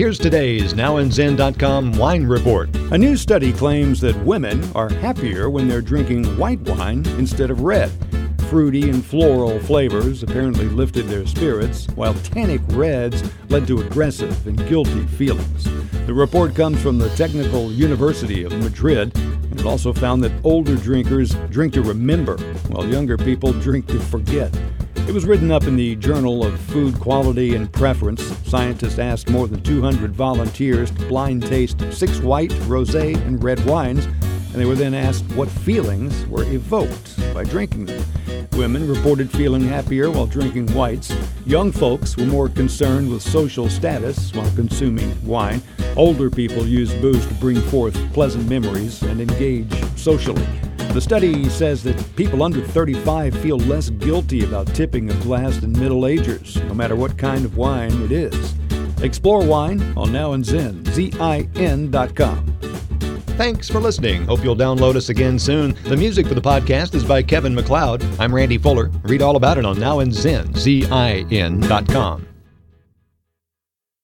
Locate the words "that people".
51.84-52.42